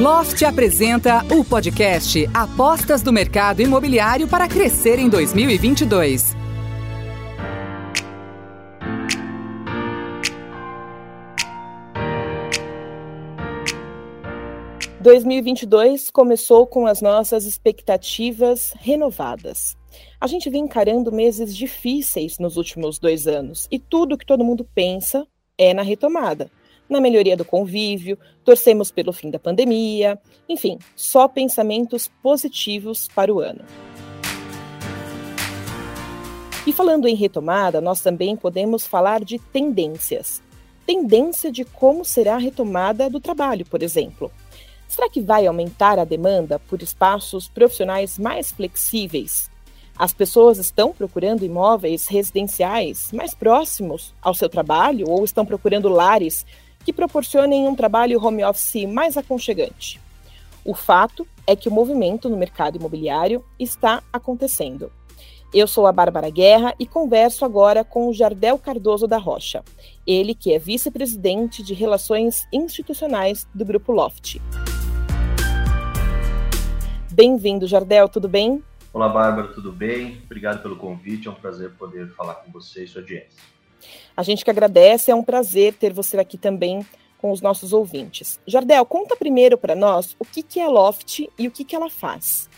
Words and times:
Loft 0.00 0.44
apresenta 0.44 1.24
o 1.28 1.44
podcast 1.44 2.24
Apostas 2.32 3.02
do 3.02 3.12
Mercado 3.12 3.60
Imobiliário 3.62 4.28
para 4.28 4.46
Crescer 4.46 4.96
em 4.96 5.08
2022. 5.08 6.36
...2022 15.02 16.12
começou 16.12 16.64
com 16.64 16.86
as 16.86 17.02
nossas 17.02 17.44
expectativas 17.44 18.72
renovadas. 18.78 19.76
A 20.20 20.28
gente 20.28 20.48
vem 20.48 20.62
encarando 20.62 21.10
meses 21.10 21.56
difíceis 21.56 22.38
nos 22.38 22.56
últimos 22.56 23.00
dois 23.00 23.26
anos 23.26 23.66
e 23.68 23.80
tudo 23.80 24.16
que 24.16 24.26
todo 24.26 24.44
mundo 24.44 24.64
pensa 24.72 25.26
é 25.56 25.74
na 25.74 25.82
retomada 25.82 26.48
na 26.88 27.00
melhoria 27.00 27.36
do 27.36 27.44
convívio, 27.44 28.18
torcemos 28.44 28.90
pelo 28.90 29.12
fim 29.12 29.30
da 29.30 29.38
pandemia, 29.38 30.18
enfim, 30.48 30.78
só 30.96 31.28
pensamentos 31.28 32.10
positivos 32.22 33.08
para 33.14 33.32
o 33.32 33.40
ano. 33.40 33.64
E 36.66 36.72
falando 36.72 37.08
em 37.08 37.14
retomada, 37.14 37.80
nós 37.80 38.00
também 38.00 38.36
podemos 38.36 38.86
falar 38.86 39.24
de 39.24 39.38
tendências. 39.38 40.42
Tendência 40.84 41.50
de 41.50 41.64
como 41.64 42.04
será 42.04 42.34
a 42.34 42.38
retomada 42.38 43.08
do 43.08 43.20
trabalho, 43.20 43.64
por 43.64 43.82
exemplo. 43.82 44.30
Será 44.86 45.08
que 45.08 45.20
vai 45.20 45.46
aumentar 45.46 45.98
a 45.98 46.04
demanda 46.04 46.58
por 46.58 46.82
espaços 46.82 47.48
profissionais 47.48 48.18
mais 48.18 48.50
flexíveis? 48.52 49.50
As 49.98 50.12
pessoas 50.12 50.58
estão 50.58 50.92
procurando 50.92 51.44
imóveis 51.44 52.06
residenciais 52.06 53.10
mais 53.12 53.34
próximos 53.34 54.14
ao 54.22 54.32
seu 54.32 54.48
trabalho 54.48 55.08
ou 55.08 55.24
estão 55.24 55.44
procurando 55.44 55.88
lares 55.88 56.46
que 56.88 56.92
proporcionem 56.94 57.68
um 57.68 57.74
trabalho 57.74 58.18
home 58.18 58.42
office 58.42 58.86
mais 58.86 59.18
aconchegante. 59.18 60.00
O 60.64 60.74
fato 60.74 61.28
é 61.46 61.54
que 61.54 61.68
o 61.68 61.70
movimento 61.70 62.30
no 62.30 62.36
mercado 62.38 62.78
imobiliário 62.78 63.44
está 63.58 64.02
acontecendo. 64.10 64.90
Eu 65.52 65.66
sou 65.66 65.86
a 65.86 65.92
Bárbara 65.92 66.30
Guerra 66.30 66.74
e 66.80 66.86
converso 66.86 67.44
agora 67.44 67.84
com 67.84 68.08
o 68.08 68.14
Jardel 68.14 68.56
Cardoso 68.56 69.06
da 69.06 69.18
Rocha, 69.18 69.62
ele 70.06 70.34
que 70.34 70.50
é 70.50 70.58
vice-presidente 70.58 71.62
de 71.62 71.74
Relações 71.74 72.46
Institucionais 72.50 73.46
do 73.54 73.66
Grupo 73.66 73.92
Loft. 73.92 74.40
Bem-vindo, 77.12 77.66
Jardel, 77.66 78.08
tudo 78.08 78.30
bem? 78.30 78.64
Olá, 78.94 79.10
Bárbara, 79.10 79.48
tudo 79.48 79.70
bem? 79.70 80.22
Obrigado 80.24 80.62
pelo 80.62 80.76
convite, 80.76 81.28
é 81.28 81.30
um 81.30 81.34
prazer 81.34 81.70
poder 81.72 82.08
falar 82.14 82.36
com 82.36 82.50
você 82.50 82.84
e 82.84 82.88
sua 82.88 83.02
audiência. 83.02 83.57
A 84.16 84.22
gente 84.22 84.44
que 84.44 84.50
agradece, 84.50 85.10
é 85.10 85.14
um 85.14 85.22
prazer 85.22 85.74
ter 85.74 85.92
você 85.92 86.18
aqui 86.18 86.36
também 86.36 86.86
com 87.18 87.32
os 87.32 87.40
nossos 87.40 87.72
ouvintes. 87.72 88.40
Jardel, 88.46 88.86
conta 88.86 89.16
primeiro 89.16 89.58
para 89.58 89.74
nós 89.74 90.16
o 90.18 90.24
que, 90.24 90.42
que 90.42 90.60
é 90.60 90.64
a 90.64 90.68
Loft 90.68 91.28
e 91.38 91.48
o 91.48 91.50
que, 91.50 91.64
que 91.64 91.74
ela 91.74 91.90
faz. 91.90 92.48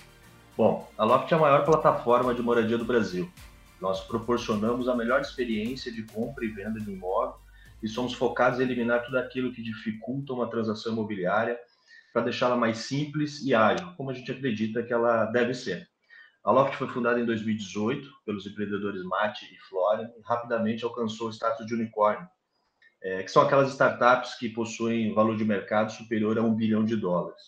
Bom, 0.57 0.87
a 0.97 1.05
Loft 1.05 1.33
é 1.33 1.35
a 1.35 1.41
maior 1.41 1.65
plataforma 1.65 2.35
de 2.35 2.43
moradia 2.43 2.77
do 2.77 2.85
Brasil. 2.85 3.31
Nós 3.81 4.01
proporcionamos 4.01 4.89
a 4.89 4.95
melhor 4.95 5.21
experiência 5.23 5.91
de 5.91 6.03
compra 6.03 6.45
e 6.45 6.49
venda 6.49 6.79
de 6.79 6.91
imóvel 6.91 7.35
e 7.83 7.89
somos 7.89 8.13
focados 8.13 8.61
em 8.61 8.63
eliminar 8.63 9.03
tudo 9.03 9.19
aquilo 9.19 9.53
que 9.53 9.63
dificulta 9.63 10.35
uma 10.35 10.49
transação 10.49 10.93
imobiliária 10.93 11.59
para 12.13 12.23
deixá-la 12.23 12.57
mais 12.57 12.79
simples 12.79 13.43
e 13.43 13.55
ágil, 13.55 13.95
como 13.97 14.11
a 14.11 14.15
gente 14.15 14.31
acredita 14.31 14.83
que 14.83 14.93
ela 14.93 15.25
deve 15.27 15.55
ser. 15.55 15.89
A 16.43 16.51
Loft 16.51 16.77
foi 16.77 16.89
fundada 16.89 17.21
em 17.21 17.27
2018 17.27 18.09
pelos 18.25 18.47
empreendedores 18.47 19.03
Mate 19.05 19.45
e 19.45 19.59
Flora 19.69 20.11
e 20.17 20.23
rapidamente 20.25 20.85
alcançou 20.85 21.29
o 21.29 21.33
status 21.33 21.67
de 21.67 21.75
unicórnio, 21.75 22.27
é, 23.03 23.23
que 23.23 23.31
são 23.31 23.43
aquelas 23.43 23.71
startups 23.71 24.39
que 24.39 24.49
possuem 24.49 25.13
valor 25.13 25.37
de 25.37 25.45
mercado 25.45 25.93
superior 25.93 26.39
a 26.39 26.43
um 26.43 26.55
bilhão 26.55 26.85
de 26.85 26.97
dólares. 26.97 27.41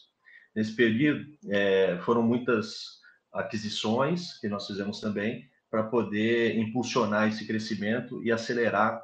Nesse 0.55 0.77
período, 0.77 1.25
é, 1.49 1.99
foram 2.03 2.23
muitas 2.23 3.01
aquisições 3.33 4.39
que 4.39 4.49
nós 4.49 4.67
fizemos 4.67 5.01
também 5.01 5.49
para 5.71 5.85
poder 5.85 6.59
impulsionar 6.59 7.29
esse 7.29 7.47
crescimento 7.47 8.23
e 8.23 8.31
acelerar 8.31 9.03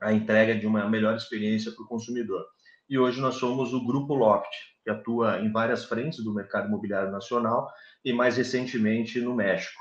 a 0.00 0.12
entrega 0.12 0.56
de 0.56 0.66
uma 0.66 0.88
melhor 0.88 1.16
experiência 1.16 1.70
para 1.70 1.84
o 1.84 1.88
consumidor. 1.88 2.44
E 2.88 2.98
hoje 2.98 3.20
nós 3.20 3.36
somos 3.36 3.72
o 3.72 3.84
Grupo 3.84 4.14
Loft, 4.14 4.50
que 4.88 4.90
atua 4.90 5.38
em 5.40 5.52
várias 5.52 5.84
frentes 5.84 6.24
do 6.24 6.32
mercado 6.32 6.66
imobiliário 6.66 7.10
nacional 7.10 7.70
e 8.02 8.10
mais 8.10 8.38
recentemente 8.38 9.20
no 9.20 9.34
México. 9.34 9.78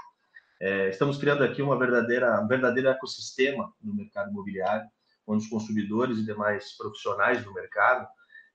É, 0.59 0.89
estamos 0.89 1.17
criando 1.17 1.43
aqui 1.45 1.61
uma 1.61 1.79
verdadeira, 1.79 2.41
um 2.41 2.47
verdadeiro 2.47 2.89
ecossistema 2.89 3.71
no 3.81 3.95
mercado 3.95 4.31
imobiliário, 4.31 4.85
onde 5.25 5.45
os 5.45 5.49
consumidores 5.49 6.17
e 6.17 6.25
demais 6.25 6.75
profissionais 6.75 7.41
do 7.41 7.53
mercado 7.53 8.05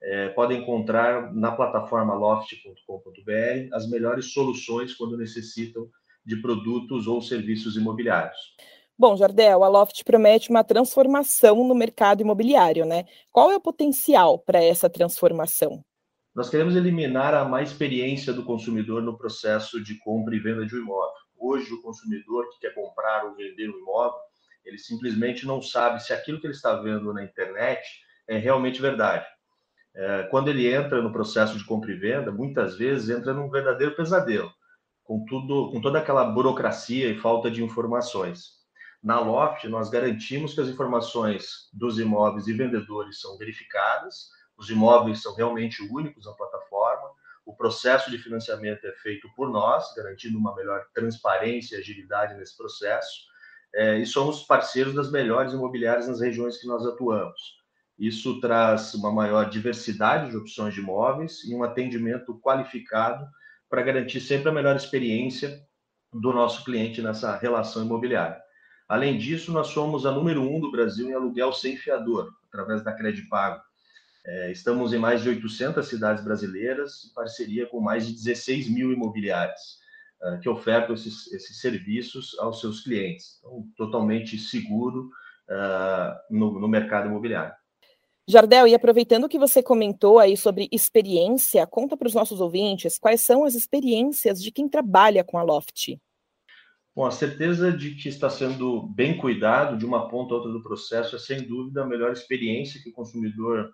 é, 0.03 0.29
podem 0.31 0.61
encontrar 0.61 1.33
na 1.33 1.53
plataforma 1.53 2.13
loft.com.br 2.13 3.75
as 3.75 3.89
melhores 3.89 4.33
soluções 4.33 4.95
quando 4.95 5.17
necessitam 5.17 5.89
de 6.25 6.37
produtos 6.37 7.07
ou 7.07 7.23
serviços 7.23 7.77
imobiliários. 7.77 8.39
Bom, 8.99 9.17
Jardel, 9.17 9.65
a 9.65 9.69
Loft 9.69 10.05
promete 10.05 10.51
uma 10.51 10.63
transformação 10.63 11.67
no 11.67 11.75
mercado 11.75 12.21
imobiliário, 12.21 12.85
né? 12.85 13.07
Qual 13.33 13.51
é 13.51 13.57
o 13.57 13.61
potencial 13.61 14.39
para 14.39 14.63
essa 14.63 14.89
transformação? 14.89 15.83
Nós 16.35 16.49
queremos 16.49 16.75
eliminar 16.75 17.35
a 17.35 17.45
má 17.45 17.63
experiência 17.63 18.33
do 18.33 18.43
consumidor 18.43 19.03
no 19.03 19.19
processo 19.19 19.83
de 19.83 19.99
compra 19.99 20.35
e 20.35 20.39
venda 20.39 20.65
de 20.65 20.75
um 20.75 20.79
imóvel. 20.79 21.13
Hoje, 21.39 21.71
o 21.75 21.83
consumidor 21.83 22.49
que 22.49 22.61
quer 22.61 22.75
comprar 22.75 23.27
ou 23.27 23.35
vender 23.35 23.69
um 23.69 23.79
imóvel, 23.79 24.19
ele 24.65 24.79
simplesmente 24.79 25.47
não 25.47 25.61
sabe 25.61 26.03
se 26.03 26.11
aquilo 26.13 26.41
que 26.41 26.47
ele 26.47 26.55
está 26.55 26.75
vendo 26.77 27.13
na 27.13 27.23
internet 27.23 27.83
é 28.27 28.39
realmente 28.39 28.81
verdade. 28.81 29.27
É, 29.95 30.23
quando 30.31 30.49
ele 30.49 30.73
entra 30.73 31.03
no 31.03 31.13
processo 31.13 31.59
de 31.59 31.67
compra 31.67 31.93
e 31.93 31.97
venda, 31.97 32.33
muitas 32.33 32.79
vezes 32.79 33.11
entra 33.11 33.35
num 33.35 33.51
verdadeiro 33.51 33.95
pesadelo, 33.95 34.51
com, 35.05 35.23
tudo, 35.27 35.71
com 35.71 35.83
toda 35.83 35.99
aquela 35.99 36.25
burocracia 36.25 37.11
e 37.11 37.19
falta 37.19 37.51
de 37.51 37.63
informações. 37.63 38.63
Na 39.03 39.21
Loft, 39.21 39.65
nós 39.69 39.91
garantimos 39.91 40.55
que 40.55 40.63
as 40.63 40.69
informações 40.69 41.69
dos 41.75 41.99
imóveis 41.99 42.47
e 42.47 42.55
vendedores 42.55 43.21
são 43.21 43.37
verificadas, 43.37 44.31
os 44.63 44.71
imóveis 44.71 45.21
são 45.21 45.35
realmente 45.35 45.83
únicos 45.91 46.25
na 46.25 46.33
plataforma, 46.33 47.11
o 47.45 47.55
processo 47.55 48.11
de 48.11 48.19
financiamento 48.19 48.87
é 48.87 48.93
feito 48.93 49.29
por 49.35 49.51
nós, 49.51 49.93
garantindo 49.97 50.39
uma 50.39 50.55
melhor 50.55 50.87
transparência 50.95 51.77
e 51.77 51.81
agilidade 51.81 52.35
nesse 52.35 52.57
processo, 52.57 53.27
é, 53.75 53.99
e 53.99 54.07
somos 54.07 54.45
parceiros 54.45 54.95
das 54.95 55.11
melhores 55.11 55.53
imobiliárias 55.53 56.07
nas 56.07 56.21
regiões 56.21 56.59
que 56.59 56.67
nós 56.67 56.87
atuamos. 56.87 57.61
Isso 57.99 58.41
traz 58.41 58.95
uma 58.95 59.11
maior 59.11 59.51
diversidade 59.51 60.31
de 60.31 60.37
opções 60.37 60.75
de 60.75 60.81
imóveis 60.81 61.43
e 61.45 61.55
um 61.55 61.65
atendimento 61.65 62.39
qualificado 62.41 63.27
para 63.69 63.83
garantir 63.83 64.21
sempre 64.21 64.49
a 64.49 64.53
melhor 64.53 64.77
experiência 64.77 65.61
do 66.13 66.33
nosso 66.33 66.65
cliente 66.65 67.03
nessa 67.03 67.37
relação 67.37 67.85
imobiliária. 67.85 68.41
Além 68.89 69.19
disso, 69.19 69.51
nós 69.51 69.69
somos 69.69 70.07
a 70.07 70.13
número 70.13 70.43
um 70.43 70.61
do 70.61 70.71
Brasil 70.71 71.09
em 71.09 71.15
aluguel 71.15 71.53
sem 71.53 71.77
fiador, 71.77 72.31
através 72.49 72.85
da 72.85 72.93
Credipago. 72.93 73.63
É, 74.25 74.53
estamos 74.53 74.93
em 74.93 74.99
mais 74.99 75.23
de 75.23 75.29
800 75.29 75.87
cidades 75.87 76.23
brasileiras, 76.23 77.07
em 77.11 77.15
parceria 77.15 77.67
com 77.67 77.81
mais 77.81 78.07
de 78.07 78.13
16 78.13 78.69
mil 78.69 78.93
imobiliárias, 78.93 79.79
uh, 80.23 80.39
que 80.41 80.49
ofertam 80.49 80.95
esses, 80.95 81.33
esses, 81.33 81.61
serviços 81.61 82.39
aos 82.39 82.61
seus 82.61 82.83
clientes. 82.83 83.39
Então, 83.39 83.67
totalmente 83.77 84.39
seguro 84.39 85.11
uh, 85.49 86.15
no, 86.31 86.61
no 86.61 86.69
mercado 86.69 87.09
imobiliário. 87.09 87.53
Jardel, 88.29 88.69
e 88.69 88.75
aproveitando 88.75 89.29
que 89.29 89.39
você 89.39 89.61
comentou 89.61 90.21
aí 90.21 90.37
sobre 90.37 90.69
experiência, 90.71 91.67
conta 91.67 91.97
para 91.97 92.07
os 92.07 92.15
nossos 92.15 92.41
ouvintes 92.41 92.97
quais 92.97 93.21
são 93.21 93.45
as 93.45 93.57
experiências 93.57 94.41
de 94.41 94.53
quem 94.53 94.69
trabalha 94.69 95.25
com 95.25 95.37
a 95.39 95.43
Loft. 95.43 95.99
Bom, 96.95 97.05
a 97.05 97.11
certeza 97.11 97.73
de 97.73 97.97
que 97.97 98.09
está 98.09 98.31
sendo 98.31 98.83
bem 98.83 99.17
cuidado 99.17 99.77
de 99.77 99.85
uma 99.85 100.09
ponta 100.09 100.35
a 100.35 100.37
outra 100.37 100.53
do 100.53 100.63
processo 100.63 101.17
é 101.17 101.19
sem 101.19 101.43
dúvida 101.43 101.83
a 101.83 101.87
melhor 101.87 102.13
experiência 102.13 102.81
que 102.81 102.91
o 102.91 102.93
consumidor 102.93 103.73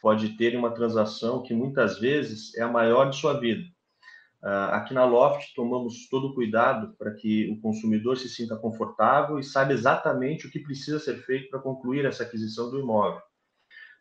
pode 0.00 0.30
ter 0.30 0.56
uma 0.56 0.72
transação 0.72 1.42
que 1.42 1.54
muitas 1.54 1.98
vezes 1.98 2.54
é 2.56 2.62
a 2.62 2.68
maior 2.68 3.10
de 3.10 3.16
sua 3.16 3.38
vida. 3.38 3.62
Uh, 4.42 4.72
aqui 4.72 4.94
na 4.94 5.04
Loft, 5.04 5.54
tomamos 5.54 6.08
todo 6.08 6.34
cuidado 6.34 6.94
para 6.96 7.12
que 7.12 7.50
o 7.50 7.60
consumidor 7.60 8.16
se 8.16 8.28
sinta 8.28 8.56
confortável 8.56 9.38
e 9.38 9.44
saiba 9.44 9.74
exatamente 9.74 10.46
o 10.46 10.50
que 10.50 10.60
precisa 10.60 10.98
ser 10.98 11.18
feito 11.24 11.50
para 11.50 11.60
concluir 11.60 12.06
essa 12.06 12.22
aquisição 12.22 12.70
do 12.70 12.80
imóvel. 12.80 13.20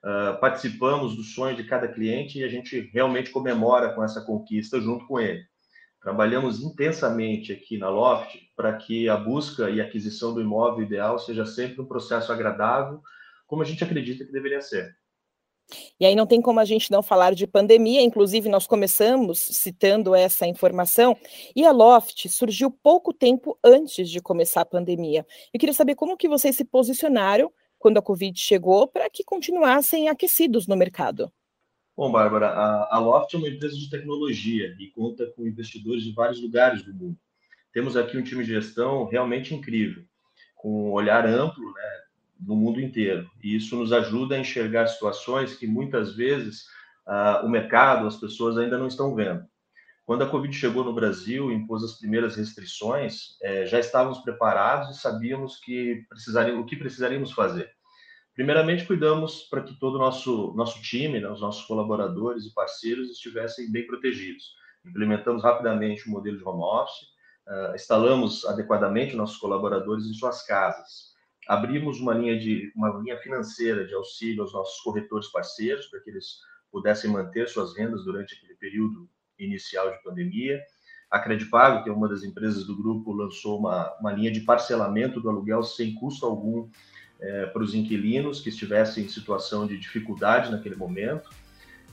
Uh, 0.01 0.39
participamos 0.39 1.17
do 1.17 1.23
sonho 1.23 1.57
de 1.57 1.65
cada 1.65 1.89
cliente 1.89 2.39
e 2.39 2.43
a 2.45 2.47
gente 2.47 2.89
realmente 2.93 3.31
comemora 3.31 3.93
com 3.93 4.01
essa 4.01 4.21
conquista 4.21 4.79
junto 4.79 5.05
com 5.07 5.19
ele. 5.19 5.43
Trabalhamos 6.01 6.61
intensamente 6.61 7.51
aqui 7.51 7.77
na 7.77 7.89
Loft 7.89 8.39
para 8.55 8.77
que 8.77 9.09
a 9.09 9.17
busca 9.17 9.69
e 9.69 9.81
aquisição 9.81 10.33
do 10.33 10.39
imóvel 10.39 10.85
ideal 10.85 11.19
seja 11.19 11.45
sempre 11.45 11.81
um 11.81 11.85
processo 11.85 12.31
agradável, 12.31 13.01
como 13.45 13.61
a 13.61 13.65
gente 13.65 13.83
acredita 13.83 14.23
que 14.23 14.31
deveria 14.31 14.61
ser. 14.61 14.95
E 15.99 16.05
aí 16.05 16.15
não 16.15 16.25
tem 16.25 16.41
como 16.41 16.59
a 16.59 16.65
gente 16.65 16.91
não 16.91 17.03
falar 17.03 17.33
de 17.33 17.45
pandemia, 17.45 18.01
inclusive 18.01 18.49
nós 18.49 18.67
começamos 18.67 19.39
citando 19.39 20.15
essa 20.15 20.47
informação, 20.47 21.17
e 21.55 21.65
a 21.65 21.71
Loft 21.71 22.27
surgiu 22.29 22.71
pouco 22.71 23.13
tempo 23.13 23.57
antes 23.63 24.09
de 24.09 24.21
começar 24.21 24.61
a 24.61 24.65
pandemia. 24.65 25.25
Eu 25.53 25.59
queria 25.59 25.73
saber 25.73 25.95
como 25.95 26.17
que 26.17 26.27
vocês 26.27 26.55
se 26.55 26.65
posicionaram 26.65 27.51
quando 27.77 27.97
a 27.97 28.01
Covid 28.01 28.37
chegou 28.39 28.87
para 28.87 29.09
que 29.09 29.23
continuassem 29.23 30.09
aquecidos 30.09 30.67
no 30.67 30.75
mercado. 30.75 31.31
Bom, 31.95 32.11
Bárbara, 32.11 32.47
a, 32.47 32.95
a 32.95 32.99
Loft 32.99 33.33
é 33.33 33.37
uma 33.37 33.49
empresa 33.49 33.75
de 33.75 33.89
tecnologia 33.89 34.73
e 34.79 34.87
conta 34.87 35.27
com 35.35 35.45
investidores 35.45 36.03
de 36.03 36.13
vários 36.13 36.41
lugares 36.41 36.81
do 36.83 36.93
mundo. 36.93 37.17
Temos 37.73 37.95
aqui 37.95 38.17
um 38.17 38.23
time 38.23 38.43
de 38.43 38.51
gestão 38.51 39.05
realmente 39.05 39.53
incrível, 39.53 40.03
com 40.55 40.89
um 40.89 40.91
olhar 40.91 41.25
amplo 41.25 41.65
né, 41.73 41.98
no 42.39 42.55
mundo 42.55 42.79
inteiro. 42.79 43.29
E 43.43 43.55
isso 43.55 43.75
nos 43.75 43.91
ajuda 43.91 44.35
a 44.35 44.39
enxergar 44.39 44.87
situações 44.87 45.55
que 45.55 45.67
muitas 45.67 46.15
vezes 46.15 46.63
uh, 47.07 47.45
o 47.45 47.49
mercado, 47.49 48.07
as 48.07 48.17
pessoas 48.17 48.57
ainda 48.57 48.77
não 48.77 48.87
estão 48.87 49.13
vendo. 49.13 49.43
Quando 50.09 50.23
a 50.23 50.27
Covid 50.27 50.51
chegou 50.55 50.83
no 50.83 50.91
Brasil, 50.91 51.51
impôs 51.51 51.83
as 51.83 51.99
primeiras 51.99 52.35
restrições, 52.35 53.37
eh, 53.43 53.67
já 53.67 53.79
estávamos 53.79 54.17
preparados 54.21 54.89
e 54.89 54.99
sabíamos 54.99 55.59
que 55.59 56.03
precisaríamos, 56.09 56.63
o 56.63 56.65
que 56.65 56.75
precisaríamos 56.75 57.31
fazer. 57.31 57.69
Primeiramente, 58.33 58.87
cuidamos 58.87 59.43
para 59.43 59.61
que 59.61 59.77
todo 59.79 59.97
o 59.97 59.99
nosso, 59.99 60.51
nosso 60.55 60.81
time, 60.81 61.19
né, 61.19 61.29
os 61.29 61.41
nossos 61.41 61.63
colaboradores 61.65 62.43
e 62.45 62.53
parceiros 62.55 63.11
estivessem 63.11 63.71
bem 63.71 63.85
protegidos. 63.85 64.55
Implementamos 64.83 65.43
rapidamente 65.43 66.07
o 66.07 66.11
modelo 66.11 66.39
de 66.39 66.43
home 66.43 66.63
office, 66.63 67.03
uh, 67.47 67.75
instalamos 67.75 68.45
adequadamente 68.45 69.15
nossos 69.15 69.37
colaboradores 69.37 70.07
em 70.07 70.13
suas 70.13 70.43
casas. 70.43 71.08
Abrimos 71.49 71.99
uma 71.99 72.13
linha, 72.13 72.37
de, 72.37 72.71
uma 72.75 72.89
linha 73.01 73.17
financeira 73.17 73.83
de 73.83 73.95
auxílio 73.95 74.43
aos 74.43 74.53
nossos 74.53 74.79
corretores 74.81 75.29
parceiros, 75.29 75.87
para 75.87 75.99
que 75.99 76.11
eles 76.11 76.37
pudessem 76.71 77.09
manter 77.09 77.49
suas 77.49 77.75
rendas 77.75 78.05
durante 78.05 78.35
aquele 78.35 78.53
período 78.53 79.09
inicial 79.39 79.89
de 79.89 80.03
pandemia. 80.03 80.61
A 81.09 81.17
Credipago, 81.17 81.83
que 81.83 81.89
é 81.89 81.91
uma 81.91 82.07
das 82.07 82.23
empresas 82.23 82.67
do 82.67 82.77
grupo, 82.77 83.11
lançou 83.11 83.57
uma, 83.57 83.91
uma 83.99 84.13
linha 84.13 84.31
de 84.31 84.41
parcelamento 84.41 85.19
do 85.19 85.27
aluguel 85.27 85.63
sem 85.63 85.95
custo 85.95 86.23
algum 86.23 86.69
é, 87.19 87.47
para 87.47 87.63
os 87.63 87.73
inquilinos 87.73 88.41
que 88.41 88.49
estivessem 88.49 89.05
em 89.05 89.09
situação 89.09 89.65
de 89.65 89.75
dificuldade 89.75 90.51
naquele 90.51 90.75
momento. 90.75 91.31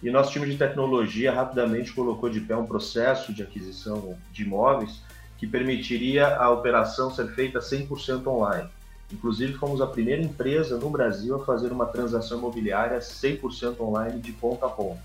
E 0.03 0.11
nosso 0.11 0.33
time 0.33 0.47
de 0.51 0.59
tecnologia 0.59 1.33
rapidamente 1.33 1.95
colocou 1.95 2.29
de 2.29 2.43
pé 2.43 2.55
um 2.55 2.67
processo 2.67 3.33
de 3.33 3.43
aquisição 3.43 4.19
de 4.31 4.43
imóveis 4.43 5.01
que 5.39 5.47
permitiria 5.47 6.37
a 6.37 6.51
operação 6.51 7.11
ser 7.11 7.29
feita 7.29 7.59
100% 7.59 8.27
online. 8.27 8.69
Inclusive, 9.13 9.55
fomos 9.55 9.81
a 9.81 9.87
primeira 9.87 10.21
empresa 10.21 10.77
no 10.79 10.91
Brasil 10.91 11.37
a 11.37 11.45
fazer 11.45 11.71
uma 11.71 11.87
transação 11.87 12.39
imobiliária 12.39 12.99
100% 12.99 13.81
online 13.81 14.21
de 14.21 14.33
ponta 14.33 14.67
a 14.67 14.69
ponta. 14.69 15.01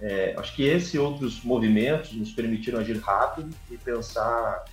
É, 0.00 0.34
acho 0.38 0.54
que 0.56 0.62
esse 0.62 0.96
e 0.96 1.00
outros 1.00 1.44
movimentos 1.44 2.12
nos 2.12 2.32
permitiram 2.32 2.78
agir 2.78 2.98
rápido 2.98 3.54
e 3.70 3.76
pensar 3.76 4.64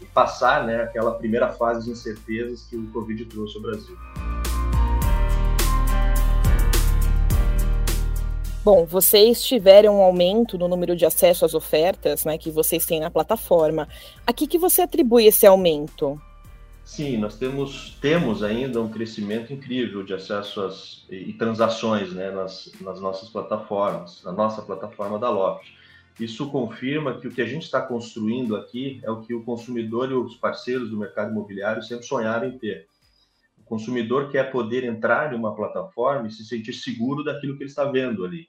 e 0.00 0.06
passar 0.06 0.64
né, 0.64 0.82
aquela 0.82 1.12
primeira 1.12 1.52
fase 1.52 1.84
de 1.84 1.90
incertezas 1.90 2.62
que 2.62 2.76
o 2.76 2.86
Covid 2.86 3.26
trouxe 3.26 3.56
ao 3.56 3.62
Brasil. 3.62 3.98
Bom, 8.64 8.86
vocês 8.86 9.44
tiveram 9.44 9.98
um 9.98 10.02
aumento 10.02 10.56
no 10.56 10.66
número 10.66 10.96
de 10.96 11.04
acesso 11.04 11.44
às 11.44 11.52
ofertas 11.52 12.24
né, 12.24 12.38
que 12.38 12.50
vocês 12.50 12.86
têm 12.86 12.98
na 12.98 13.10
plataforma. 13.10 13.86
A 14.26 14.32
que, 14.32 14.46
que 14.46 14.56
você 14.56 14.80
atribui 14.80 15.26
esse 15.26 15.46
aumento? 15.46 16.18
Sim, 16.84 17.16
nós 17.16 17.36
temos, 17.36 17.96
temos 17.98 18.42
ainda 18.42 18.80
um 18.80 18.90
crescimento 18.90 19.52
incrível 19.52 20.02
de 20.02 20.12
acesso 20.12 20.60
às, 20.60 21.06
e, 21.08 21.30
e 21.30 21.32
transações 21.32 22.12
né, 22.12 22.30
nas, 22.30 22.70
nas 22.78 23.00
nossas 23.00 23.30
plataformas, 23.30 24.22
na 24.22 24.30
nossa 24.30 24.60
plataforma 24.60 25.18
da 25.18 25.30
Loft. 25.30 25.72
Isso 26.20 26.48
confirma 26.50 27.18
que 27.18 27.26
o 27.26 27.30
que 27.30 27.40
a 27.40 27.46
gente 27.46 27.62
está 27.62 27.80
construindo 27.80 28.54
aqui 28.54 29.00
é 29.02 29.10
o 29.10 29.22
que 29.22 29.34
o 29.34 29.42
consumidor 29.42 30.10
e 30.10 30.14
os 30.14 30.36
parceiros 30.36 30.90
do 30.90 30.98
mercado 30.98 31.30
imobiliário 31.30 31.82
sempre 31.82 32.06
sonharam 32.06 32.48
em 32.48 32.58
ter. 32.58 32.86
O 33.58 33.62
consumidor 33.64 34.30
quer 34.30 34.52
poder 34.52 34.84
entrar 34.84 35.32
em 35.32 35.36
uma 35.36 35.56
plataforma 35.56 36.28
e 36.28 36.30
se 36.30 36.44
sentir 36.44 36.74
seguro 36.74 37.24
daquilo 37.24 37.56
que 37.56 37.62
ele 37.62 37.70
está 37.70 37.86
vendo 37.86 38.26
ali. 38.26 38.46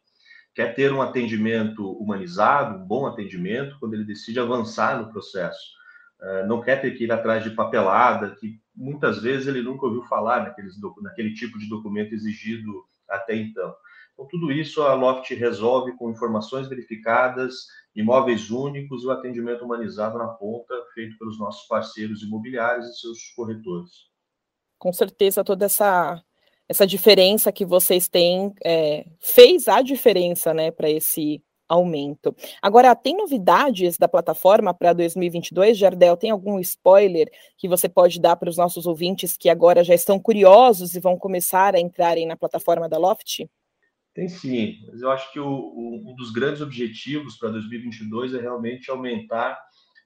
Quer 0.54 0.76
ter 0.76 0.92
um 0.92 1.02
atendimento 1.02 1.90
humanizado, 1.94 2.78
um 2.78 2.86
bom 2.86 3.08
atendimento, 3.08 3.78
quando 3.80 3.94
ele 3.94 4.04
decide 4.04 4.40
avançar 4.40 5.02
no 5.02 5.10
processo 5.10 5.76
não 6.48 6.62
quer 6.62 6.82
ter 6.82 6.92
que 6.92 7.04
ir 7.04 7.12
atrás 7.12 7.44
de 7.44 7.52
papelada, 7.52 8.36
que 8.36 8.60
muitas 8.76 9.22
vezes 9.22 9.48
ele 9.48 9.62
nunca 9.62 9.86
ouviu 9.86 10.04
falar 10.04 10.44
naqueles, 10.44 10.76
naquele 11.02 11.34
tipo 11.34 11.58
de 11.60 11.70
documento 11.70 12.14
exigido 12.14 12.84
até 13.10 13.36
então. 13.36 13.74
Então, 14.14 14.28
tudo 14.28 14.52
isso 14.52 14.82
a 14.82 14.94
Loft 14.94 15.30
resolve 15.36 15.96
com 15.98 16.10
informações 16.10 16.68
verificadas, 16.68 17.68
imóveis 17.94 18.50
únicos 18.50 19.04
e 19.04 19.08
o 19.08 19.12
atendimento 19.12 19.66
humanizado 19.66 20.18
na 20.18 20.28
ponta, 20.28 20.74
feito 20.94 21.18
pelos 21.18 21.38
nossos 21.38 21.68
parceiros 21.68 22.24
imobiliários 22.24 22.88
e 22.88 23.00
seus 23.00 23.32
corretores. 23.36 23.92
Com 24.80 24.94
certeza, 24.94 25.44
toda 25.44 25.66
essa, 25.66 26.24
essa 26.68 26.88
diferença 26.88 27.52
que 27.52 27.66
vocês 27.66 28.08
têm 28.08 28.54
é, 28.64 29.06
fez 29.20 29.68
a 29.68 29.82
diferença 29.82 30.54
né, 30.54 30.72
para 30.72 30.90
esse 30.90 31.44
aumento. 31.68 32.36
Agora, 32.62 32.96
tem 32.96 33.16
novidades 33.18 33.98
da 33.98 34.08
plataforma 34.08 34.74
para 34.74 34.94
2022? 34.94 35.78
Jardel, 35.78 36.18
tem 36.18 36.30
algum 36.30 36.60
spoiler 36.60 37.30
que 37.58 37.68
você 37.68 37.90
pode 37.90 38.20
dar 38.20 38.36
para 38.36 38.50
os 38.50 38.58
nossos 38.58 38.86
ouvintes 38.86 39.36
que 39.38 39.50
agora 39.50 39.84
já 39.84 39.94
estão 39.94 40.20
curiosos 40.20 40.96
e 40.96 41.00
vão 41.00 41.18
começar 41.18 41.76
a 41.76 41.80
entrarem 41.80 42.26
na 42.26 42.38
plataforma 42.38 42.88
da 42.88 42.98
Loft? 42.98 43.46
Tem 44.14 44.30
sim, 44.30 44.78
eu 45.02 45.12
acho 45.12 45.32
que 45.34 45.40
o, 45.40 45.46
o, 45.46 46.12
um 46.12 46.16
dos 46.16 46.32
grandes 46.32 46.62
objetivos 46.62 47.36
para 47.38 47.50
2022 47.50 48.34
é 48.34 48.40
realmente 48.40 48.90
aumentar 48.90 49.62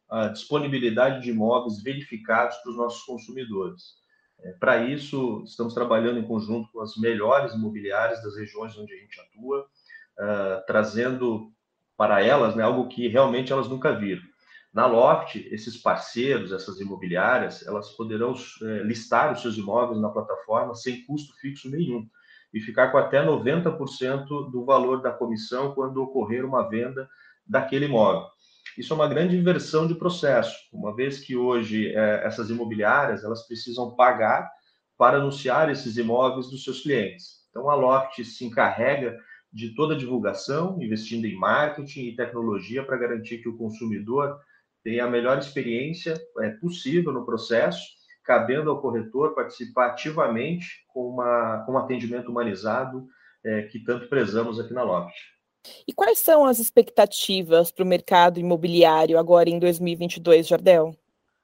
a 0.09 0.29
disponibilidade 0.29 1.21
de 1.21 1.29
imóveis 1.29 1.83
verificados 1.83 2.57
para 2.57 2.71
os 2.71 2.77
nossos 2.77 3.03
consumidores. 3.03 3.99
É, 4.41 4.53
para 4.53 4.83
isso, 4.83 5.43
estamos 5.45 5.73
trabalhando 5.73 6.19
em 6.19 6.27
conjunto 6.27 6.71
com 6.71 6.81
as 6.81 6.95
melhores 6.97 7.53
imobiliárias 7.53 8.23
das 8.23 8.35
regiões 8.35 8.75
onde 8.77 8.93
a 8.93 8.97
gente 8.97 9.19
atua, 9.19 9.67
uh, 10.19 10.65
trazendo 10.67 11.51
para 11.97 12.23
elas 12.23 12.55
né, 12.55 12.63
algo 12.63 12.87
que 12.87 13.07
realmente 13.07 13.51
elas 13.51 13.67
nunca 13.67 13.91
viram. 13.93 14.21
Na 14.73 14.85
Loft, 14.85 15.35
esses 15.51 15.77
parceiros, 15.77 16.51
essas 16.51 16.79
imobiliárias, 16.79 17.65
elas 17.65 17.89
poderão 17.91 18.35
é, 18.61 18.83
listar 18.83 19.33
os 19.33 19.41
seus 19.41 19.57
imóveis 19.57 19.99
na 19.99 20.09
plataforma 20.09 20.75
sem 20.75 21.03
custo 21.05 21.33
fixo 21.41 21.69
nenhum 21.69 22.07
e 22.53 22.59
ficar 22.59 22.91
com 22.91 22.97
até 22.97 23.25
90% 23.25 24.51
do 24.51 24.63
valor 24.63 25.01
da 25.01 25.11
comissão 25.11 25.73
quando 25.73 26.01
ocorrer 26.01 26.45
uma 26.45 26.69
venda 26.69 27.09
daquele 27.45 27.85
imóvel. 27.85 28.27
Isso 28.77 28.93
é 28.93 28.95
uma 28.95 29.07
grande 29.07 29.35
inversão 29.35 29.87
de 29.87 29.95
processo, 29.95 30.55
uma 30.71 30.95
vez 30.95 31.19
que 31.19 31.35
hoje 31.35 31.93
é, 31.95 32.25
essas 32.25 32.49
imobiliárias 32.49 33.23
elas 33.23 33.47
precisam 33.47 33.95
pagar 33.95 34.49
para 34.97 35.17
anunciar 35.17 35.69
esses 35.71 35.97
imóveis 35.97 36.49
dos 36.49 36.63
seus 36.63 36.81
clientes. 36.81 37.39
Então 37.49 37.69
a 37.69 37.75
Loft 37.75 38.23
se 38.23 38.45
encarrega 38.45 39.17
de 39.51 39.73
toda 39.73 39.95
a 39.95 39.97
divulgação, 39.97 40.81
investindo 40.81 41.25
em 41.25 41.35
marketing 41.35 42.07
e 42.07 42.15
tecnologia 42.15 42.83
para 42.83 42.97
garantir 42.97 43.39
que 43.39 43.49
o 43.49 43.57
consumidor 43.57 44.39
tenha 44.83 45.05
a 45.05 45.09
melhor 45.09 45.37
experiência 45.37 46.19
é, 46.39 46.49
possível 46.51 47.11
no 47.11 47.25
processo, 47.25 47.81
cabendo 48.23 48.69
ao 48.69 48.81
corretor 48.81 49.33
participar 49.33 49.87
ativamente 49.87 50.67
com, 50.87 51.09
uma, 51.09 51.63
com 51.65 51.73
um 51.73 51.77
atendimento 51.77 52.29
humanizado 52.29 53.07
é, 53.43 53.63
que 53.63 53.79
tanto 53.79 54.07
prezamos 54.07 54.59
aqui 54.59 54.73
na 54.73 54.83
Loft. 54.83 55.15
E 55.87 55.93
quais 55.93 56.19
são 56.19 56.45
as 56.45 56.59
expectativas 56.59 57.71
para 57.71 57.83
o 57.83 57.87
mercado 57.87 58.39
imobiliário 58.39 59.17
agora 59.17 59.49
em 59.49 59.59
2022, 59.59 60.47
Jardel? 60.47 60.95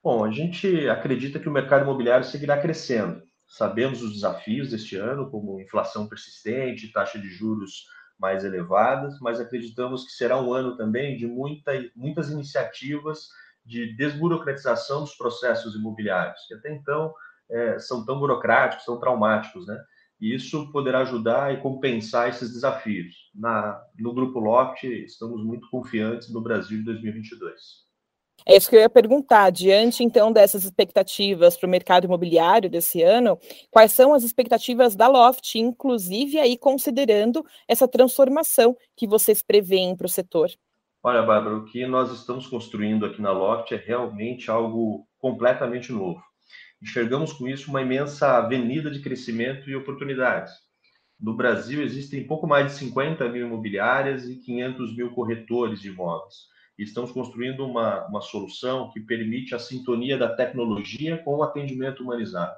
Bom, 0.04 0.24
a 0.24 0.32
gente 0.32 0.88
acredita 0.88 1.40
que 1.40 1.50
o 1.50 1.52
mercado 1.52 1.84
imobiliário 1.84 2.26
seguirá 2.26 2.58
crescendo. 2.58 3.24
Sabemos 3.48 4.02
os 4.02 4.14
desafios 4.14 4.70
deste 4.70 4.96
ano, 4.96 5.30
como 5.30 5.60
inflação 5.60 6.08
persistente, 6.08 6.92
taxa 6.92 7.20
de 7.20 7.28
juros 7.30 7.86
mais 8.20 8.44
elevadas, 8.44 9.20
mas 9.20 9.40
acreditamos 9.40 10.06
que 10.06 10.12
será 10.12 10.40
um 10.40 10.54
ano 10.54 10.76
também 10.76 11.18
de 11.18 11.28
muita, 11.28 11.72
muitas 11.96 12.30
iniciativas 12.30 13.28
de 13.66 13.96
desburocratização 13.96 15.02
dos 15.02 15.16
processos 15.16 15.76
imobiliários, 15.76 16.46
que 16.48 16.54
até 16.54 16.74
então 16.74 17.14
é, 17.50 17.80
são 17.80 18.06
tão 18.06 18.20
burocráticos, 18.20 18.86
são 18.86 19.00
traumáticos, 19.00 19.68
né? 19.68 19.84
E 20.20 20.34
isso 20.34 20.72
poderá 20.72 21.00
ajudar 21.02 21.54
e 21.54 21.62
compensar 21.62 22.30
esses 22.30 22.54
desafios. 22.54 23.30
Na, 23.34 23.84
no 24.00 24.14
Grupo 24.14 24.40
Loft, 24.40 24.84
estamos 24.86 25.44
muito 25.44 25.70
confiantes 25.70 26.32
no 26.32 26.42
Brasil 26.42 26.78
de 26.80 26.86
2022. 26.86 27.85
É 28.48 28.56
isso 28.56 28.70
que 28.70 28.76
eu 28.76 28.80
ia 28.80 28.90
perguntar. 28.90 29.50
Diante, 29.50 30.04
então, 30.04 30.32
dessas 30.32 30.64
expectativas 30.64 31.58
para 31.58 31.66
o 31.66 31.70
mercado 31.70 32.06
imobiliário 32.06 32.70
desse 32.70 33.02
ano, 33.02 33.40
quais 33.72 33.92
são 33.92 34.14
as 34.14 34.24
expectativas 34.24 34.96
da 34.96 35.08
Loft, 35.08 35.56
inclusive 35.56 36.38
aí 36.38 36.56
considerando 36.56 37.44
essa 37.68 37.88
transformação 37.88 38.78
que 38.96 39.08
vocês 39.08 39.42
preveem 39.42 39.96
para 39.96 40.06
o 40.06 40.10
setor? 40.10 40.52
Olha, 41.02 41.24
Bárbara, 41.24 41.58
o 41.58 41.66
que 41.66 41.88
nós 41.88 42.12
estamos 42.12 42.46
construindo 42.46 43.06
aqui 43.06 43.20
na 43.20 43.32
Loft 43.32 43.72
é 43.72 43.78
realmente 43.78 44.52
algo 44.52 45.08
completamente 45.18 45.92
novo. 45.92 46.22
Enxergamos 46.82 47.34
com 47.34 47.48
isso 47.48 47.72
uma 47.72 47.82
imensa 47.82 48.38
avenida 48.38 48.92
de 48.92 49.02
crescimento 49.02 49.68
e 49.68 49.76
oportunidades. 49.76 50.54
No 51.20 51.36
Brasil, 51.36 51.82
existem 51.82 52.28
pouco 52.28 52.46
mais 52.46 52.68
de 52.68 52.74
50 52.74 53.28
mil 53.30 53.48
imobiliárias 53.48 54.30
e 54.30 54.36
500 54.36 54.96
mil 54.96 55.12
corretores 55.12 55.82
de 55.82 55.90
imóveis 55.90 56.54
estamos 56.84 57.12
construindo 57.12 57.66
uma, 57.66 58.06
uma 58.08 58.22
solução 58.22 58.92
que 58.92 59.00
permite 59.00 59.56
a 59.56 59.60
sintonia 59.60 60.18
da 60.18 60.36
tecnologia 60.36 61.18
com 61.18 61.38
o 61.38 61.44
atendimento 61.44 62.04
humanizado. 62.04 62.56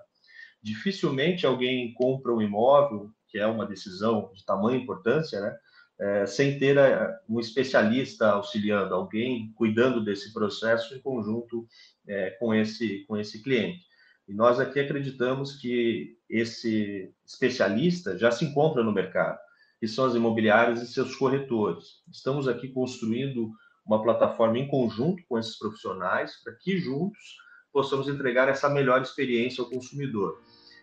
Dificilmente 0.61 1.45
alguém 1.45 1.93
compra 1.93 2.33
um 2.33 2.41
imóvel, 2.41 3.11
que 3.27 3.37
é 3.37 3.45
uma 3.45 3.65
decisão 3.65 4.31
de 4.33 4.43
tamanha 4.45 4.77
importância, 4.77 5.39
né, 5.39 5.55
é, 5.99 6.25
sem 6.25 6.57
ter 6.59 6.77
a, 6.77 7.19
um 7.27 7.39
especialista 7.39 8.29
auxiliando, 8.29 8.93
alguém 8.93 9.51
cuidando 9.55 10.03
desse 10.03 10.33
processo 10.33 10.95
em 10.95 11.01
conjunto 11.01 11.67
é, 12.07 12.31
com, 12.31 12.53
esse, 12.53 13.05
com 13.07 13.17
esse 13.17 13.41
cliente. 13.41 13.85
E 14.27 14.33
nós 14.33 14.59
aqui 14.59 14.79
acreditamos 14.79 15.55
que 15.55 16.17
esse 16.29 17.13
especialista 17.25 18.17
já 18.17 18.29
se 18.29 18.45
encontra 18.45 18.83
no 18.83 18.91
mercado, 18.91 19.39
que 19.79 19.87
são 19.87 20.05
as 20.05 20.15
imobiliárias 20.15 20.81
e 20.81 20.87
seus 20.87 21.15
corretores. 21.15 22.03
Estamos 22.11 22.47
aqui 22.47 22.67
construindo 22.69 23.51
uma 23.87 24.03
plataforma 24.03 24.59
em 24.59 24.67
conjunto 24.67 25.23
com 25.27 25.39
esses 25.39 25.57
profissionais 25.57 26.43
para 26.43 26.53
que 26.53 26.77
juntos 26.77 27.37
possamos 27.71 28.07
entregar 28.07 28.49
essa 28.49 28.69
melhor 28.69 29.01
experiência 29.01 29.63
ao 29.63 29.69
consumidor. 29.69 30.41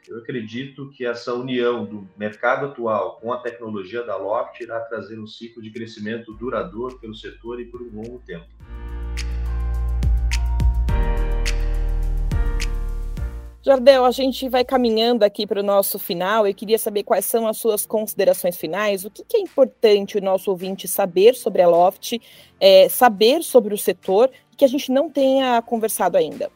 Eu 0.09 0.19
acredito 0.19 0.91
que 0.91 1.05
essa 1.05 1.33
união 1.35 1.85
do 1.85 2.09
mercado 2.17 2.67
atual 2.67 3.19
com 3.21 3.33
a 3.33 3.39
tecnologia 3.39 4.03
da 4.03 4.17
Loft 4.17 4.61
irá 4.61 4.81
trazer 4.81 5.19
um 5.19 5.27
ciclo 5.27 5.63
de 5.63 5.71
crescimento 5.71 6.33
duradouro 6.35 6.99
pelo 6.99 7.15
setor 7.15 7.61
e 7.61 7.67
por 7.67 7.83
um 7.83 7.91
longo 7.91 8.21
tempo. 8.27 8.47
Jardel, 13.65 14.05
a 14.05 14.11
gente 14.11 14.47
vai 14.47 14.63
caminhando 14.63 15.25
aqui 15.25 15.47
para 15.47 15.61
o 15.61 15.63
nosso 15.63 15.99
final. 15.99 16.47
Eu 16.47 16.55
queria 16.55 16.79
saber 16.79 17.03
quais 17.03 17.25
são 17.25 17.49
as 17.49 17.57
suas 17.57 17.87
considerações 17.87 18.59
finais. 18.59 19.07
O 19.07 19.11
que, 19.11 19.25
que 19.25 19.39
é 19.39 19.41
importante 19.41 20.19
o 20.19 20.21
nosso 20.21 20.51
ouvinte 20.51 20.87
saber 20.87 21.35
sobre 21.35 21.63
a 21.63 21.69
Loft, 21.69 22.21
é, 22.61 22.91
saber 22.91 23.43
sobre 23.43 23.73
o 23.73 23.79
setor, 23.79 24.31
que 24.55 24.67
a 24.67 24.69
gente 24.69 24.93
não 24.93 25.09
tenha 25.09 25.63
conversado 25.63 26.19
ainda? 26.19 26.51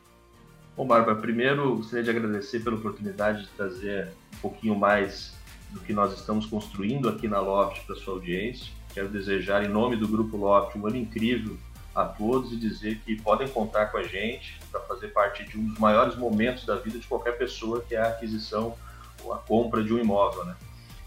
Bom, 0.77 0.87
Bárbara, 0.87 1.17
primeiro 1.17 1.77
gostaria 1.77 2.05
de 2.05 2.11
agradecer 2.11 2.63
pela 2.63 2.77
oportunidade 2.77 3.45
de 3.45 3.49
trazer 3.53 4.09
um 4.35 4.41
pouquinho 4.43 4.75
mais 4.75 5.33
do 5.71 5.81
que 5.81 5.95
nós 5.95 6.13
estamos 6.13 6.45
construindo 6.45 7.09
aqui 7.09 7.27
na 7.27 7.41
Loft 7.41 7.87
para 7.87 7.97
sua 7.97 8.13
audiência. 8.13 8.71
Quero 8.93 9.09
desejar, 9.09 9.65
em 9.65 9.69
nome 9.69 9.97
do 9.97 10.07
Grupo 10.07 10.37
Loft, 10.37 10.77
um 10.77 10.87
ano 10.87 10.97
incrível 10.97 11.57
a 11.99 12.05
todos 12.05 12.53
e 12.53 12.57
dizer 12.57 13.01
que 13.05 13.21
podem 13.21 13.49
contar 13.49 13.87
com 13.87 13.99
a 13.99 14.05
gente 14.05 14.61
para 14.71 14.81
fazer 14.83 15.09
parte 15.09 15.45
de 15.45 15.59
um 15.59 15.67
dos 15.67 15.79
maiores 15.79 16.15
momentos 16.15 16.65
da 16.65 16.77
vida 16.77 16.97
de 16.97 17.07
qualquer 17.07 17.37
pessoa, 17.37 17.83
que 17.83 17.97
é 17.97 17.99
a 17.99 18.09
aquisição 18.09 18.77
ou 19.25 19.33
a 19.35 19.39
compra 19.39 19.83
de 19.83 19.93
um 19.93 19.99
imóvel. 19.99 20.45
Né? 20.45 20.55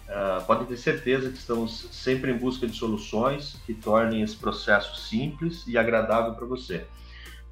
Uh, 0.10 0.45
podem 0.45 0.67
ter 0.67 0.75
certeza 0.75 1.29
que 1.29 1.38
estamos 1.38 1.88
sempre 1.93 2.31
em 2.31 2.38
busca 2.38 2.67
de 2.67 2.75
soluções 2.75 3.57
que 3.65 3.74
tornem 3.74 4.21
esse 4.21 4.36
processo 4.36 5.00
simples 5.00 5.65
e 5.65 5.77
agradável 5.77 6.33
para 6.33 6.45
você, 6.45 6.86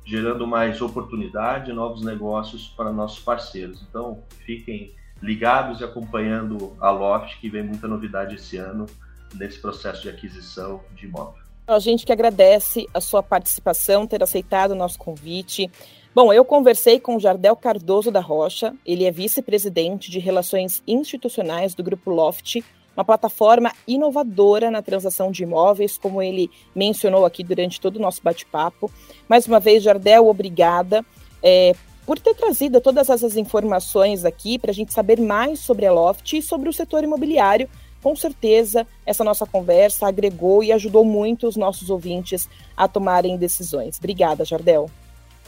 gerando 0.03 0.45
mais 0.45 0.81
oportunidade 0.81 1.71
e 1.71 1.73
novos 1.73 2.03
negócios 2.03 2.67
para 2.67 2.91
nossos 2.91 3.19
parceiros. 3.19 3.81
Então, 3.89 4.21
fiquem 4.45 4.93
ligados 5.21 5.79
e 5.79 5.85
acompanhando 5.85 6.75
a 6.81 6.91
Loft, 6.91 7.39
que 7.39 7.49
vem 7.49 7.63
muita 7.63 7.87
novidade 7.87 8.35
esse 8.35 8.57
ano 8.57 8.85
nesse 9.33 9.59
processo 9.59 10.01
de 10.01 10.09
aquisição 10.09 10.83
de 10.93 11.05
imóvel. 11.05 11.48
A 11.69 11.77
gente 11.77 12.03
que 12.03 12.11
agradece 12.11 12.87
a 12.95 12.99
sua 12.99 13.21
participação, 13.21 14.07
ter 14.07 14.23
aceitado 14.23 14.71
o 14.71 14.75
nosso 14.75 14.97
convite. 14.97 15.69
Bom, 16.15 16.33
eu 16.33 16.43
conversei 16.43 16.99
com 16.99 17.15
o 17.15 17.19
Jardel 17.19 17.55
Cardoso 17.55 18.09
da 18.09 18.19
Rocha, 18.19 18.73
ele 18.83 19.05
é 19.05 19.11
vice-presidente 19.11 20.09
de 20.09 20.17
Relações 20.17 20.81
Institucionais 20.87 21.75
do 21.75 21.83
Grupo 21.83 22.09
Loft, 22.09 22.63
uma 22.97 23.05
plataforma 23.05 23.71
inovadora 23.87 24.71
na 24.71 24.81
transação 24.81 25.29
de 25.29 25.43
imóveis, 25.43 25.95
como 25.95 26.23
ele 26.23 26.49
mencionou 26.73 27.23
aqui 27.23 27.43
durante 27.43 27.79
todo 27.79 27.97
o 27.97 28.01
nosso 28.01 28.23
bate-papo. 28.23 28.91
Mais 29.27 29.45
uma 29.45 29.59
vez, 29.59 29.83
Jardel, 29.83 30.27
obrigada 30.27 31.05
é, 31.43 31.75
por 32.03 32.17
ter 32.17 32.33
trazido 32.33 32.81
todas 32.81 33.11
essas 33.11 33.37
informações 33.37 34.25
aqui 34.25 34.57
para 34.57 34.71
a 34.71 34.73
gente 34.73 34.91
saber 34.91 35.21
mais 35.21 35.59
sobre 35.59 35.85
a 35.85 35.93
Loft 35.93 36.33
e 36.33 36.41
sobre 36.41 36.67
o 36.67 36.73
setor 36.73 37.03
imobiliário 37.03 37.69
com 38.01 38.15
certeza 38.15 38.85
essa 39.05 39.23
nossa 39.23 39.45
conversa 39.45 40.07
agregou 40.07 40.63
e 40.63 40.71
ajudou 40.71 41.03
muito 41.03 41.47
os 41.47 41.55
nossos 41.55 41.89
ouvintes 41.89 42.49
a 42.75 42.87
tomarem 42.87 43.37
decisões. 43.37 43.97
Obrigada, 43.97 44.45
Jardel. 44.45 44.89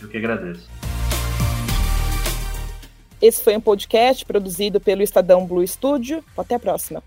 Eu 0.02 0.08
que 0.08 0.18
agradeço. 0.18 0.68
Esse 3.22 3.44
foi 3.44 3.56
um 3.56 3.62
podcast 3.62 4.26
produzido 4.26 4.80
pelo 4.80 5.04
Estadão 5.04 5.46
Blue 5.46 5.66
Studio. 5.68 6.24
Até 6.36 6.56
a 6.56 6.60
próxima. 6.60 7.04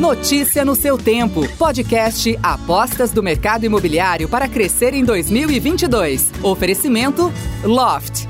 Notícia 0.00 0.64
no 0.64 0.74
seu 0.74 0.96
tempo. 0.96 1.46
Podcast 1.58 2.38
Apostas 2.42 3.10
do 3.10 3.22
Mercado 3.22 3.66
Imobiliário 3.66 4.30
para 4.30 4.48
crescer 4.48 4.94
em 4.94 5.04
2022. 5.04 6.32
Oferecimento 6.42 7.30
Loft. 7.62 8.29